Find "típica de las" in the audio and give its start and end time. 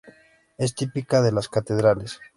0.73-1.47